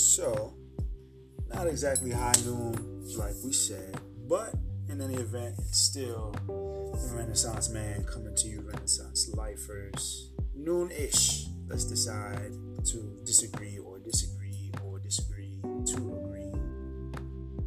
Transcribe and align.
So, 0.00 0.54
not 1.52 1.66
exactly 1.66 2.10
high 2.10 2.32
noon, 2.42 3.04
like 3.18 3.34
we 3.44 3.52
said, 3.52 4.00
but 4.26 4.54
in 4.88 5.02
any 5.02 5.16
event, 5.16 5.56
it's 5.58 5.78
still 5.78 6.34
the 6.46 7.14
Renaissance 7.14 7.68
man 7.68 8.04
coming 8.04 8.34
to 8.34 8.48
you, 8.48 8.62
Renaissance 8.62 9.28
lifers. 9.34 10.30
Noon 10.56 10.90
ish. 10.90 11.48
Let's 11.68 11.84
decide 11.84 12.50
to 12.86 13.20
disagree 13.24 13.78
or 13.78 13.98
disagree 13.98 14.72
or 14.82 14.98
disagree 15.00 15.58
to 15.62 15.96
agree 16.24 16.50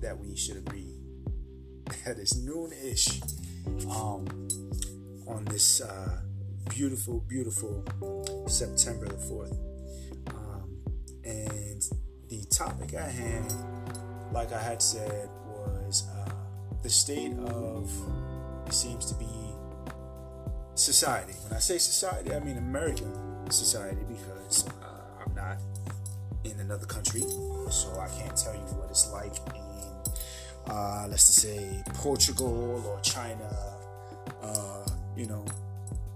that 0.02 0.18
we 0.18 0.36
should 0.36 0.58
agree. 0.58 0.90
That 2.06 2.18
is 2.18 2.36
noon 2.44 2.72
ish 2.84 3.22
um, 3.92 4.26
on 5.28 5.46
this 5.46 5.82
uh, 5.82 6.22
beautiful, 6.68 7.24
beautiful 7.30 7.86
September 8.48 9.06
the 9.06 9.16
4th. 9.16 9.58
Um, 10.34 10.84
and 11.24 11.82
topic 12.64 12.94
at 12.94 13.12
hand, 13.12 13.54
like 14.32 14.54
I 14.54 14.62
had 14.62 14.82
said, 14.82 15.30
was 15.50 16.08
uh, 16.10 16.32
the 16.82 16.90
state 16.90 17.38
of, 17.40 17.92
it 18.66 18.74
seems 18.74 19.06
to 19.12 19.16
be, 19.16 19.26
society. 20.76 21.34
When 21.44 21.54
I 21.54 21.60
say 21.60 21.78
society, 21.78 22.34
I 22.34 22.40
mean 22.40 22.58
American 22.58 23.12
society 23.52 24.02
because 24.08 24.66
uh, 24.82 25.24
I'm 25.26 25.36
not 25.36 25.58
in 26.46 26.58
another 26.62 26.86
country, 26.86 27.22
so 27.70 28.00
I 28.00 28.08
can't 28.18 28.36
tell 28.36 28.54
you 28.54 28.62
what 28.80 28.90
it's 28.90 29.12
like 29.12 29.36
in, 29.56 30.72
uh, 30.72 31.08
let's 31.10 31.28
just 31.28 31.42
say, 31.42 31.84
Portugal 31.96 32.82
or 32.88 33.00
China, 33.02 33.50
uh, 34.42 34.86
you 35.18 35.26
know, 35.26 35.44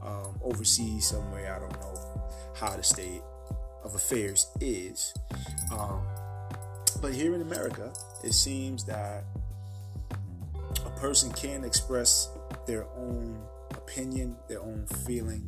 um, 0.02 0.40
overseas 0.42 1.08
somewhere. 1.08 1.56
I 1.56 1.60
don't 1.60 1.74
know 1.82 2.22
how 2.56 2.76
the 2.76 2.84
state 2.84 3.22
of 3.84 3.96
affairs 3.96 4.48
is. 4.62 5.14
Um, 5.72 6.02
but 7.02 7.14
here 7.14 7.36
in 7.36 7.42
America, 7.42 7.94
it 8.24 8.34
seems 8.34 8.84
that 8.86 9.24
a 10.86 10.90
person 11.00 11.32
can 11.32 11.64
express 11.64 12.30
their 12.66 12.86
own 12.96 13.40
opinion, 13.72 14.36
their 14.48 14.62
own 14.62 14.86
feeling, 15.06 15.48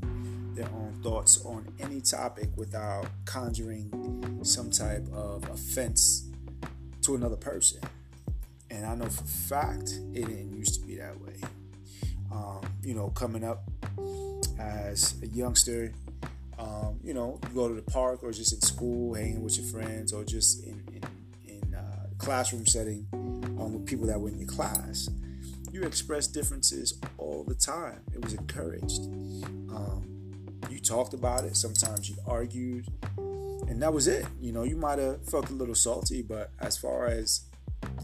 their 0.55 0.67
own 0.67 0.99
thoughts 1.01 1.43
on 1.45 1.67
any 1.79 2.01
topic 2.01 2.49
without 2.55 3.07
conjuring 3.25 4.39
some 4.43 4.69
type 4.69 5.07
of 5.13 5.47
offense 5.49 6.29
to 7.01 7.15
another 7.15 7.35
person. 7.35 7.81
And 8.69 8.85
I 8.85 8.95
know 8.95 9.05
for 9.05 9.23
fact 9.23 9.99
it 10.13 10.27
didn't 10.27 10.53
used 10.53 10.79
to 10.79 10.87
be 10.87 10.97
that 10.97 11.19
way. 11.19 11.35
Um, 12.31 12.61
you 12.83 12.93
know, 12.93 13.09
coming 13.09 13.43
up 13.43 13.63
as 14.59 15.15
a 15.23 15.27
youngster, 15.27 15.93
um, 16.59 16.99
you 17.03 17.13
know, 17.13 17.39
you 17.47 17.55
go 17.55 17.69
to 17.69 17.73
the 17.73 17.81
park 17.81 18.21
or 18.21 18.31
just 18.31 18.53
in 18.53 18.61
school, 18.61 19.13
hanging 19.13 19.41
with 19.41 19.57
your 19.57 19.65
friends, 19.65 20.11
or 20.11 20.23
just 20.23 20.65
in 20.65 20.78
classroom 22.19 22.65
setting 22.65 23.07
um, 23.13 23.73
with 23.73 23.85
people 23.85 24.05
that 24.07 24.19
were 24.19 24.29
in 24.29 24.37
your 24.37 24.47
class. 24.47 25.09
You 25.71 25.83
expressed 25.83 26.33
differences 26.33 26.99
all 27.17 27.43
the 27.43 27.55
time. 27.55 28.01
It 28.13 28.23
was 28.23 28.33
encouraged. 28.33 29.01
Um, 29.73 30.05
you 30.69 30.79
talked 30.79 31.13
about 31.13 31.45
it. 31.45 31.55
Sometimes 31.55 32.09
you 32.09 32.15
argued, 32.27 32.85
and 33.17 33.81
that 33.81 33.93
was 33.93 34.07
it. 34.07 34.25
You 34.39 34.51
know, 34.51 34.63
you 34.63 34.75
might 34.75 34.99
have 34.99 35.27
felt 35.27 35.49
a 35.49 35.53
little 35.53 35.75
salty, 35.75 36.21
but 36.21 36.51
as 36.59 36.77
far 36.77 37.07
as 37.07 37.45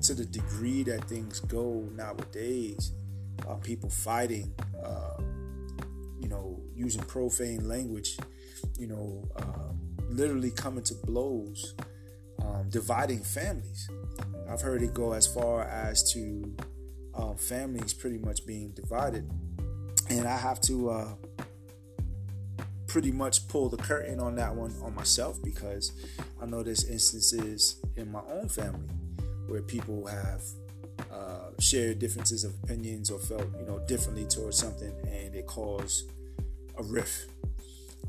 to 0.03 0.13
the 0.13 0.25
degree 0.25 0.83
that 0.83 1.03
things 1.05 1.39
go 1.41 1.87
nowadays, 1.95 2.93
uh, 3.47 3.55
people 3.55 3.89
fighting, 3.89 4.53
uh, 4.83 5.21
you 6.21 6.29
know, 6.29 6.61
using 6.73 7.01
profane 7.03 7.67
language, 7.67 8.17
you 8.77 8.87
know, 8.87 9.27
uh, 9.35 9.73
literally 10.09 10.51
coming 10.51 10.83
to 10.83 10.93
blows, 11.05 11.75
um, 12.39 12.69
dividing 12.69 13.23
families. 13.23 13.89
I've 14.49 14.61
heard 14.61 14.83
it 14.83 14.93
go 14.93 15.13
as 15.13 15.27
far 15.27 15.63
as 15.63 16.11
to 16.13 16.55
um, 17.15 17.35
families 17.37 17.93
pretty 17.93 18.17
much 18.17 18.45
being 18.45 18.71
divided. 18.71 19.29
And 20.09 20.27
I 20.27 20.37
have 20.37 20.61
to 20.61 20.89
uh, 20.89 21.15
pretty 22.87 23.11
much 23.11 23.47
pull 23.47 23.69
the 23.69 23.77
curtain 23.77 24.19
on 24.19 24.35
that 24.35 24.53
one 24.53 24.73
on 24.81 24.93
myself 24.95 25.41
because 25.43 25.91
I 26.41 26.45
know 26.45 26.63
there's 26.63 26.83
instances 26.85 27.81
in 27.95 28.11
my 28.11 28.21
own 28.31 28.47
family 28.47 28.87
where 29.47 29.61
people 29.61 30.05
have 30.07 30.41
uh, 31.11 31.49
shared 31.59 31.99
differences 31.99 32.43
of 32.43 32.53
opinions 32.63 33.09
or 33.09 33.19
felt 33.19 33.45
you 33.59 33.65
know 33.65 33.79
differently 33.87 34.25
towards 34.25 34.57
something 34.57 34.93
and 35.07 35.35
it 35.35 35.45
caused 35.47 36.11
a 36.77 36.83
rift. 36.83 37.29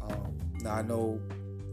Um, 0.02 0.38
now 0.60 0.74
I 0.74 0.82
know 0.82 1.20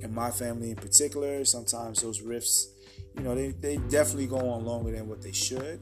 in 0.04 0.14
my 0.14 0.30
family 0.32 0.72
in 0.72 0.76
particular, 0.76 1.46
sometimes 1.46 2.02
those 2.02 2.22
rifts, 2.22 2.70
you 3.16 3.24
know, 3.24 3.34
they, 3.36 3.50
they 3.50 3.78
definitely 3.78 4.28
go 4.28 4.50
on 4.50 4.66
longer 4.66 4.92
than 4.92 5.08
what 5.08 5.22
they 5.22 5.32
should. 5.32 5.80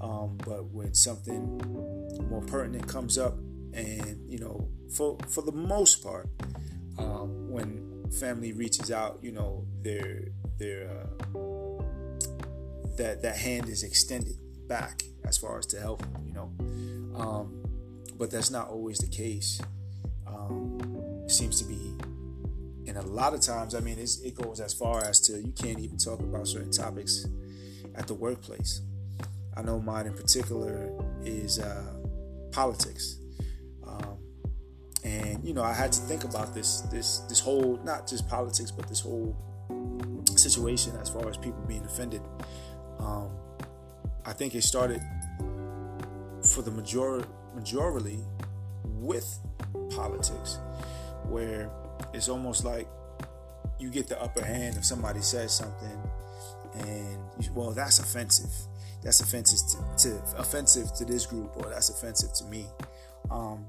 Um, 0.00 0.38
but 0.44 0.64
when 0.66 0.94
something 0.94 1.58
more 2.30 2.42
pertinent 2.42 2.86
comes 2.86 3.18
up, 3.18 3.34
and 3.72 4.18
you 4.30 4.38
know, 4.38 4.68
for 4.90 5.18
for 5.28 5.42
the 5.42 5.52
most 5.52 6.02
part, 6.02 6.28
um, 6.98 7.50
when 7.50 8.10
family 8.10 8.52
reaches 8.52 8.90
out, 8.90 9.18
you 9.22 9.32
know, 9.32 9.66
their 9.82 10.28
their 10.58 10.88
uh, 10.88 11.42
that 12.96 13.20
that 13.22 13.36
hand 13.36 13.68
is 13.68 13.82
extended 13.82 14.36
back 14.68 15.02
as 15.24 15.36
far 15.36 15.58
as 15.58 15.66
to 15.66 15.80
help, 15.80 16.02
you 16.24 16.32
know. 16.32 16.50
Um, 17.14 17.62
but 18.18 18.30
that's 18.30 18.50
not 18.50 18.68
always 18.68 18.98
the 18.98 19.08
case. 19.08 19.60
Um, 20.26 20.78
seems 21.28 21.60
to 21.60 21.68
be, 21.68 21.85
and 22.86 22.96
a 22.96 23.02
lot 23.02 23.34
of 23.34 23.40
times, 23.40 23.74
I 23.74 23.80
mean, 23.80 23.98
it 23.98 24.34
goes 24.34 24.60
as 24.60 24.72
far 24.72 25.04
as 25.04 25.20
to 25.22 25.40
you 25.40 25.52
can't 25.52 25.78
even 25.80 25.98
talk 25.98 26.20
about 26.20 26.46
certain 26.46 26.70
topics 26.70 27.26
at 27.94 28.06
the 28.06 28.14
workplace. 28.14 28.82
I 29.56 29.62
know 29.62 29.80
mine 29.80 30.06
in 30.06 30.12
particular 30.12 30.92
is 31.22 31.58
uh, 31.58 31.94
politics, 32.52 33.18
um, 33.86 34.18
and 35.02 35.42
you 35.42 35.54
know 35.54 35.62
I 35.62 35.72
had 35.72 35.92
to 35.92 36.00
think 36.02 36.24
about 36.24 36.54
this 36.54 36.82
this 36.92 37.20
this 37.20 37.40
whole 37.40 37.80
not 37.82 38.06
just 38.06 38.28
politics, 38.28 38.70
but 38.70 38.86
this 38.86 39.00
whole 39.00 39.34
situation 40.36 40.94
as 41.00 41.08
far 41.08 41.28
as 41.28 41.38
people 41.38 41.62
being 41.66 41.84
offended. 41.84 42.20
Um, 42.98 43.30
I 44.26 44.32
think 44.32 44.54
it 44.54 44.62
started 44.62 45.00
for 46.42 46.62
the 46.62 46.70
major 46.70 47.24
majority 47.54 48.18
with 48.84 49.38
politics, 49.90 50.58
where 51.24 51.70
it's 52.16 52.28
almost 52.30 52.64
like 52.64 52.88
you 53.78 53.90
get 53.90 54.08
the 54.08 54.20
upper 54.20 54.42
hand 54.42 54.76
if 54.76 54.84
somebody 54.84 55.20
says 55.20 55.54
something, 55.54 56.00
and 56.78 57.18
you, 57.38 57.52
well, 57.54 57.72
that's 57.72 57.98
offensive. 57.98 58.50
That's 59.02 59.20
offensive 59.20 59.58
to, 59.98 60.08
to, 60.08 60.38
offensive 60.38 60.92
to 60.94 61.04
this 61.04 61.26
group, 61.26 61.52
or 61.56 61.68
that's 61.68 61.90
offensive 61.90 62.32
to 62.34 62.44
me. 62.46 62.66
Um, 63.30 63.66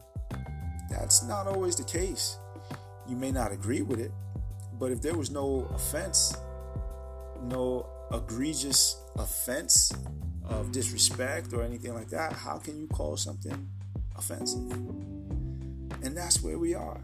that's 0.89 1.23
not 1.23 1.47
always 1.47 1.75
the 1.75 1.83
case. 1.83 2.37
You 3.07 3.17
may 3.17 3.31
not 3.31 3.51
agree 3.51 3.81
with 3.81 3.99
it, 3.99 4.11
but 4.79 4.91
if 4.91 5.01
there 5.01 5.15
was 5.15 5.29
no 5.29 5.69
offense, 5.75 6.35
no 7.43 7.89
egregious 8.13 8.95
offense 9.17 9.91
of 10.45 10.71
disrespect 10.71 11.51
or 11.51 11.63
anything 11.63 11.93
like 11.93 12.09
that, 12.09 12.31
how 12.31 12.57
can 12.57 12.79
you 12.79 12.87
call 12.87 13.17
something 13.17 13.67
offensive? 14.15 14.71
And 14.71 16.15
that's 16.15 16.41
where 16.41 16.57
we 16.57 16.73
are. 16.73 17.01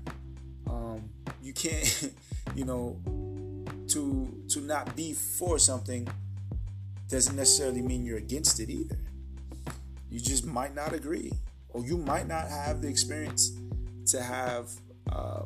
Um, 0.68 1.10
you 1.42 1.54
can't, 1.54 2.14
you 2.56 2.66
know, 2.66 3.00
to 3.90 4.44
to 4.50 4.62
not 4.62 4.96
be 4.96 5.14
for 5.14 5.60
something 5.60 6.08
doesn't 7.10 7.36
necessarily 7.36 7.82
mean 7.82 8.06
you're 8.06 8.18
against 8.18 8.60
it 8.60 8.70
either. 8.70 8.98
You 10.10 10.20
just 10.20 10.46
might 10.46 10.74
not 10.74 10.94
agree, 10.94 11.32
or 11.70 11.84
you 11.84 11.98
might 11.98 12.28
not 12.28 12.48
have 12.50 12.82
the 12.82 12.88
experience 12.88 13.52
to 14.08 14.22
have 14.22 14.70
uh, 15.12 15.44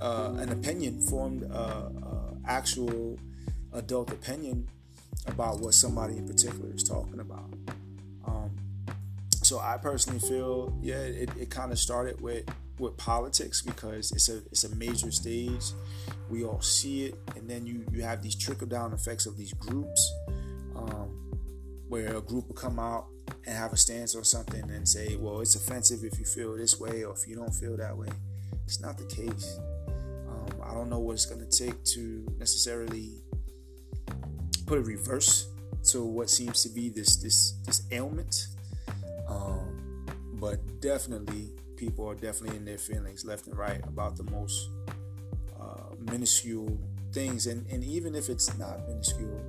uh, 0.00 0.34
an 0.38 0.50
opinion 0.50 1.00
formed, 1.00 1.44
uh, 1.50 1.54
uh 1.54 2.34
actual 2.46 3.18
adult 3.72 4.10
opinion 4.10 4.68
about 5.26 5.60
what 5.60 5.74
somebody 5.74 6.16
in 6.18 6.26
particular 6.26 6.72
is 6.74 6.82
talking 6.82 7.20
about. 7.20 7.52
Um, 8.26 8.50
so 9.42 9.58
I 9.58 9.76
personally 9.76 10.20
feel, 10.20 10.76
yeah, 10.82 10.96
it, 10.96 11.30
it 11.38 11.50
kind 11.50 11.72
of 11.72 11.78
started 11.78 12.20
with 12.20 12.44
with 12.78 12.96
politics 12.96 13.62
because 13.62 14.10
it's 14.12 14.28
a 14.28 14.38
it's 14.50 14.64
a 14.64 14.74
major 14.76 15.10
stage. 15.10 15.72
We 16.28 16.44
all 16.44 16.60
see 16.60 17.04
it, 17.06 17.14
and 17.36 17.48
then 17.48 17.66
you 17.66 17.84
you 17.92 18.02
have 18.02 18.22
these 18.22 18.34
trickle 18.34 18.66
down 18.66 18.92
effects 18.92 19.26
of 19.26 19.36
these 19.36 19.52
groups, 19.54 20.12
um, 20.76 21.38
where 21.88 22.16
a 22.16 22.20
group 22.20 22.48
will 22.48 22.54
come 22.54 22.78
out 22.78 23.06
and 23.46 23.56
have 23.56 23.72
a 23.72 23.76
stance 23.76 24.14
on 24.14 24.24
something 24.24 24.70
and 24.70 24.88
say, 24.88 25.16
well, 25.16 25.40
it's 25.40 25.54
offensive 25.54 26.04
if 26.04 26.18
you 26.18 26.24
feel 26.24 26.56
this 26.56 26.78
way 26.78 27.04
or 27.04 27.14
if 27.14 27.26
you 27.26 27.36
don't 27.36 27.54
feel 27.54 27.76
that 27.76 27.96
way. 27.96 28.08
It's 28.64 28.80
not 28.80 28.98
the 28.98 29.04
case. 29.04 29.58
Um, 30.28 30.62
I 30.62 30.74
don't 30.74 30.88
know 30.88 30.98
what 30.98 31.12
it's 31.12 31.26
going 31.26 31.46
to 31.46 31.64
take 31.64 31.82
to 31.84 32.26
necessarily 32.38 33.22
put 34.66 34.78
a 34.78 34.82
reverse 34.82 35.48
to 35.84 36.02
what 36.02 36.30
seems 36.30 36.62
to 36.62 36.68
be 36.70 36.88
this 36.88 37.16
this 37.16 37.52
this 37.66 37.82
ailment. 37.90 38.46
Um, 39.28 40.06
but 40.34 40.80
definitely, 40.80 41.50
people 41.76 42.08
are 42.08 42.14
definitely 42.14 42.56
in 42.56 42.64
their 42.64 42.78
feelings 42.78 43.24
left 43.24 43.46
and 43.46 43.56
right 43.56 43.80
about 43.86 44.16
the 44.16 44.24
most 44.24 44.70
uh, 45.60 45.94
minuscule 46.10 46.78
things, 47.12 47.46
and, 47.46 47.66
and 47.70 47.84
even 47.84 48.14
if 48.14 48.28
it's 48.28 48.56
not 48.58 48.86
minuscule, 48.88 49.40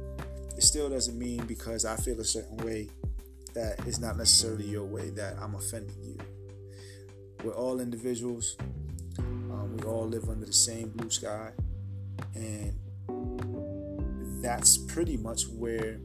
it 0.56 0.64
still 0.64 0.90
doesn't 0.90 1.18
mean 1.18 1.46
because 1.46 1.86
I 1.86 1.96
feel 1.96 2.20
a 2.20 2.24
certain 2.24 2.58
way 2.58 2.90
that 3.54 3.80
it's 3.88 4.00
not 4.00 4.18
necessarily 4.18 4.66
your 4.66 4.86
way 4.86 5.10
that 5.12 5.38
I'm 5.42 5.56
offending 5.56 6.02
you. 6.04 6.18
We're 7.44 7.56
all 7.56 7.80
individuals. 7.80 8.58
Um, 9.18 9.78
we 9.78 9.84
all 9.84 10.08
live 10.08 10.30
under 10.30 10.46
the 10.46 10.54
same 10.54 10.90
blue 10.90 11.10
sky, 11.10 11.52
and 12.34 12.74
that's 14.42 14.78
pretty 14.78 15.18
much 15.18 15.48
where 15.48 16.00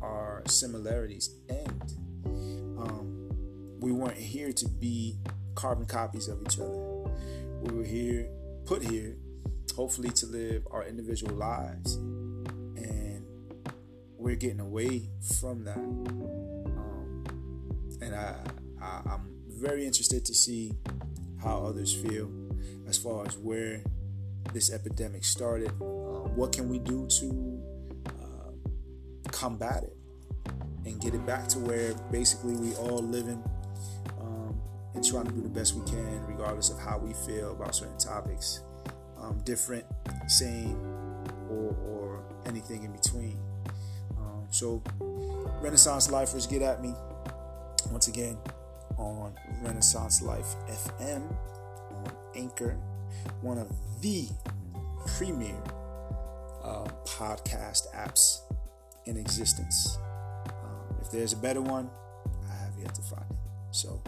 our 0.00 0.42
similarities 0.46 1.34
end. 1.48 1.94
Um, 2.24 3.28
we 3.80 3.92
weren't 3.92 4.16
here 4.16 4.52
to 4.52 4.68
be 4.68 5.18
carbon 5.54 5.86
copies 5.86 6.28
of 6.28 6.40
each 6.42 6.58
other. 6.58 6.78
We 7.62 7.76
were 7.76 7.84
here, 7.84 8.28
put 8.64 8.82
here, 8.82 9.16
hopefully 9.76 10.10
to 10.10 10.26
live 10.26 10.66
our 10.70 10.84
individual 10.84 11.34
lives, 11.34 11.96
and 11.96 13.24
we're 14.16 14.36
getting 14.36 14.60
away 14.60 15.08
from 15.40 15.64
that. 15.64 15.76
Um, 15.76 17.24
and 18.00 18.14
I, 18.14 18.36
I, 18.80 19.02
I'm 19.06 19.32
very 19.48 19.86
interested 19.86 20.24
to 20.24 20.34
see 20.34 20.72
how 21.42 21.64
others 21.64 21.94
feel 21.94 22.30
as 22.88 22.98
far 22.98 23.26
as 23.26 23.36
where 23.38 23.82
this 24.52 24.72
epidemic 24.72 25.24
started. 25.24 25.70
Uh, 25.80 26.28
what 26.34 26.52
can 26.52 26.68
we 26.68 26.78
do 26.78 27.06
to 27.06 27.62
uh, 28.06 29.30
combat 29.30 29.84
it 29.84 29.96
and 30.84 31.00
get 31.00 31.14
it 31.14 31.24
back 31.24 31.48
to 31.48 31.58
where 31.58 31.94
basically 32.10 32.56
we 32.56 32.74
all 32.74 32.98
living 32.98 33.42
um, 33.44 33.61
and 34.94 35.04
trying 35.04 35.24
to 35.24 35.32
do 35.32 35.40
the 35.40 35.48
best 35.48 35.74
we 35.74 35.84
can, 35.90 36.24
regardless 36.26 36.70
of 36.70 36.78
how 36.78 36.98
we 36.98 37.12
feel 37.12 37.52
about 37.52 37.74
certain 37.74 37.98
topics, 37.98 38.60
um, 39.20 39.40
different, 39.44 39.84
same, 40.26 40.76
or, 41.48 41.74
or 41.86 42.24
anything 42.46 42.82
in 42.84 42.92
between. 42.92 43.38
Um, 44.18 44.46
so, 44.50 44.82
Renaissance 45.60 46.10
Lifers, 46.10 46.46
get 46.46 46.62
at 46.62 46.82
me 46.82 46.94
once 47.90 48.08
again 48.08 48.36
on 48.98 49.34
Renaissance 49.62 50.22
Life 50.22 50.54
FM 50.68 51.22
on 51.90 52.12
Anchor, 52.34 52.76
one 53.40 53.58
of 53.58 53.68
the 54.00 54.28
premier 55.06 55.60
uh, 56.62 56.84
podcast 57.04 57.92
apps 57.94 58.40
in 59.06 59.16
existence. 59.16 59.98
Um, 60.46 60.96
if 61.00 61.10
there's 61.10 61.32
a 61.32 61.36
better 61.36 61.60
one, 61.60 61.90
I 62.50 62.54
have 62.64 62.74
yet 62.78 62.94
to 62.94 63.02
find 63.02 63.24
it. 63.30 63.36
So, 63.70 64.00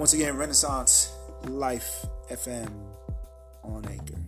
once 0.00 0.14
again, 0.14 0.34
Renaissance 0.34 1.12
Life 1.44 2.06
FM 2.30 2.72
on 3.62 3.84
Anchor. 3.84 4.19